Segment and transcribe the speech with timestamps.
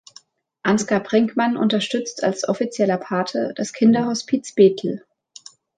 [0.63, 5.05] Ansgar Brinkmann unterstützt als offizieller Pate das Kinderhospiz Bethel.